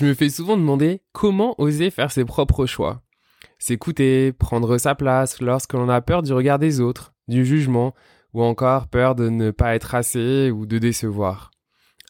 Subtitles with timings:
[0.00, 3.02] Je me fais souvent demander comment oser faire ses propres choix.
[3.58, 7.94] S'écouter, prendre sa place lorsque l'on a peur du regard des autres, du jugement,
[8.32, 11.50] ou encore peur de ne pas être assez ou de décevoir.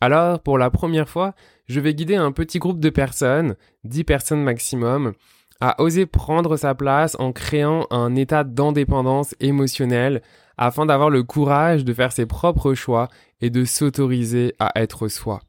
[0.00, 1.34] Alors, pour la première fois,
[1.66, 5.14] je vais guider un petit groupe de personnes, 10 personnes maximum,
[5.60, 10.22] à oser prendre sa place en créant un état d'indépendance émotionnelle
[10.56, 13.08] afin d'avoir le courage de faire ses propres choix
[13.40, 15.40] et de s'autoriser à être soi.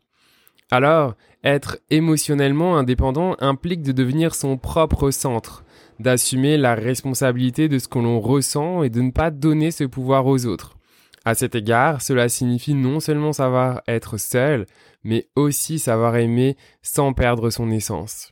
[0.71, 5.65] Alors, être émotionnellement indépendant implique de devenir son propre centre,
[5.99, 10.25] d'assumer la responsabilité de ce que l'on ressent et de ne pas donner ce pouvoir
[10.27, 10.77] aux autres.
[11.25, 14.65] À cet égard, cela signifie non seulement savoir être seul,
[15.03, 18.31] mais aussi savoir aimer sans perdre son essence.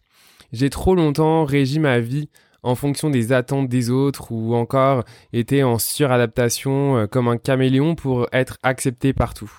[0.53, 2.29] J'ai trop longtemps régi ma vie
[2.63, 7.95] en fonction des attentes des autres ou encore été en suradaptation euh, comme un caméléon
[7.95, 9.51] pour être accepté partout.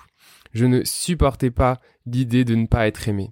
[0.53, 3.31] Je ne supportais pas l'idée de ne pas être aimé.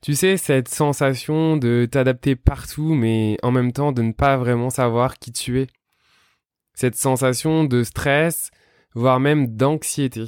[0.00, 4.70] Tu sais, cette sensation de t'adapter partout, mais en même temps de ne pas vraiment
[4.70, 5.66] savoir qui tu es.
[6.74, 8.50] Cette sensation de stress,
[8.94, 10.26] voire même d'anxiété,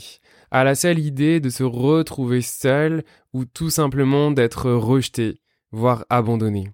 [0.51, 6.73] à la seule idée de se retrouver seul ou tout simplement d'être rejeté, voire abandonné.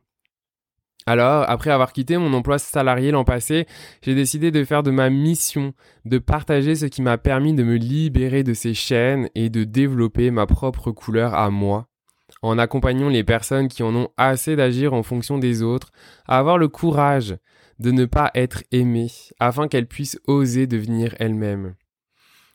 [1.07, 3.67] Alors, après avoir quitté mon emploi salarié l'an passé,
[4.03, 5.73] j'ai décidé de faire de ma mission,
[6.05, 10.33] de partager ce qui m'a permis de me libérer de ces chaînes et de développer
[10.33, 11.89] ma propre couleur à moi
[12.43, 15.93] en accompagnant les personnes qui en ont assez d'agir en fonction des autres,
[16.27, 17.37] à avoir le courage
[17.79, 21.75] de ne pas être aimées afin qu'elles puissent oser devenir elles-mêmes.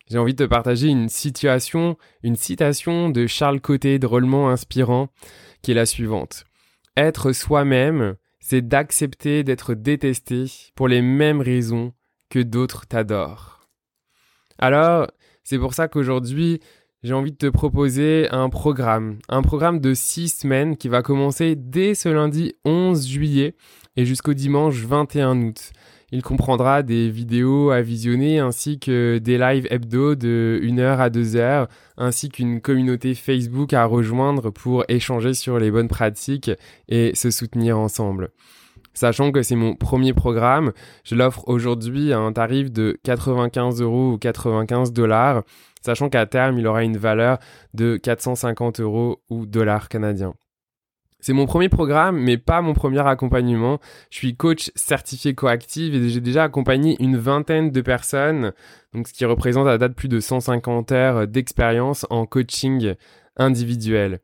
[0.10, 5.10] J'ai envie de te partager une situation, une citation de Charles Côté drôlement inspirant,
[5.62, 6.44] qui est la suivante.
[6.98, 11.94] Être soi-même, c'est d'accepter d'être détesté pour les mêmes raisons
[12.30, 13.69] que d'autres t'adorent.
[14.57, 15.07] Alors,
[15.44, 16.59] c'est pour ça qu'aujourd'hui,
[17.03, 21.56] j'ai envie de te proposer un programme, un programme de six semaines qui va commencer
[21.56, 23.56] dès ce lundi 11 juillet
[23.96, 25.72] et jusqu'au dimanche 21 août.
[26.12, 31.10] Il comprendra des vidéos à visionner ainsi que des lives hebdo de 1 heure à
[31.10, 31.68] 2 heures,
[31.98, 36.52] ainsi qu'une communauté Facebook à rejoindre pour échanger sur les bonnes pratiques
[36.90, 38.32] et se soutenir ensemble.
[38.94, 40.74] Sachant que c'est mon premier programme,
[41.06, 45.44] je l'offre aujourd'hui à un tarif de 95 euros ou 95 dollars
[45.82, 47.40] sachant qu'à terme, il aura une valeur
[47.74, 50.34] de 450 euros ou dollars canadiens.
[51.22, 53.80] C'est mon premier programme, mais pas mon premier accompagnement.
[54.09, 58.54] Je suis coach certifié coactive et j'ai déjà accompagné une vingtaine de personnes,
[58.94, 62.96] donc ce qui représente à date plus de 150 heures d'expérience en coaching
[63.38, 64.20] individuel.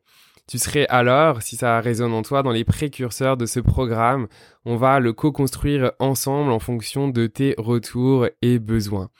[0.48, 4.26] Tu serais alors, si ça résonne en toi, dans les précurseurs de ce programme.
[4.64, 9.10] On va le co-construire ensemble en fonction de tes retours et besoins.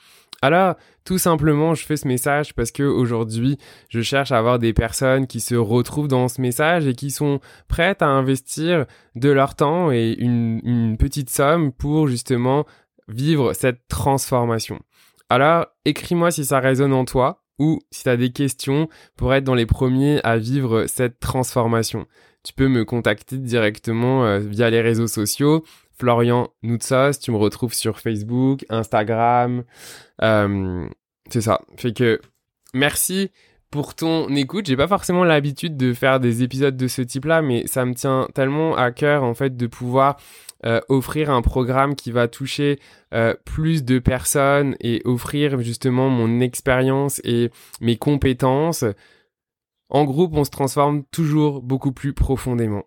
[0.41, 3.57] Alors, tout simplement, je fais ce message parce que aujourd'hui,
[3.89, 7.39] je cherche à avoir des personnes qui se retrouvent dans ce message et qui sont
[7.67, 8.85] prêtes à investir
[9.15, 12.65] de leur temps et une, petite somme pour justement
[13.07, 14.79] vivre cette transformation.
[15.29, 19.43] Alors, écris-moi si ça résonne en toi ou si tu as des questions pour être
[19.43, 22.05] dans les premiers à vivre cette transformation.
[22.43, 25.65] Tu peux me contacter directement euh, via les réseaux sociaux.
[25.99, 29.63] Florian Noutsos, tu me retrouves sur Facebook, Instagram.
[30.21, 30.87] Euh,
[31.29, 31.61] c'est ça.
[31.77, 32.21] Fait que
[32.73, 33.31] merci
[33.69, 34.67] pour ton écoute.
[34.67, 38.27] J'ai pas forcément l'habitude de faire des épisodes de ce type-là, mais ça me tient
[38.33, 40.17] tellement à cœur en fait de pouvoir
[40.65, 42.79] euh, offrir un programme qui va toucher
[43.13, 47.51] euh, plus de personnes et offrir justement mon expérience et
[47.81, 48.85] mes compétences.
[49.89, 52.83] En groupe, on se transforme toujours beaucoup plus profondément.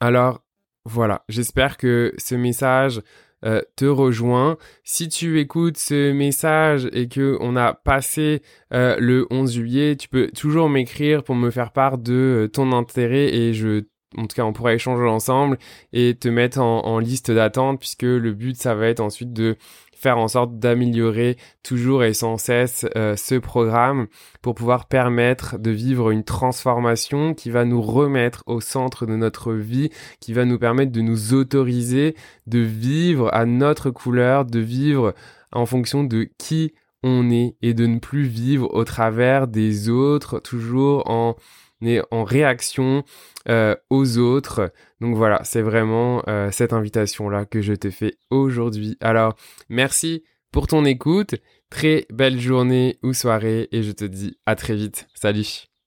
[0.00, 0.43] Alors,
[0.84, 3.00] voilà, j'espère que ce message
[3.44, 4.56] euh, te rejoint.
[4.84, 10.08] Si tu écoutes ce message et que on a passé euh, le 11 juillet, tu
[10.08, 12.12] peux toujours m'écrire pour me faire part de
[12.44, 13.84] euh, ton intérêt et je
[14.16, 15.58] en tout cas, on pourra échanger ensemble
[15.92, 19.56] et te mettre en liste d'attente puisque le but, ça va être ensuite de
[20.04, 24.06] faire en sorte d'améliorer toujours et sans cesse euh, ce programme
[24.42, 29.54] pour pouvoir permettre de vivre une transformation qui va nous remettre au centre de notre
[29.54, 29.88] vie,
[30.20, 32.16] qui va nous permettre de nous autoriser
[32.46, 35.14] de vivre à notre couleur, de vivre
[35.52, 40.40] en fonction de qui on est et de ne plus vivre au travers des autres,
[40.40, 41.36] toujours en
[42.24, 43.04] réaction
[43.48, 44.72] euh, aux autres.
[45.00, 48.96] Donc voilà, c'est vraiment euh, cette invitation-là que je te fais aujourd'hui.
[49.00, 49.36] Alors,
[49.68, 51.34] merci pour ton écoute,
[51.70, 55.06] très belle journée ou soirée et je te dis à très vite.
[55.14, 55.73] Salut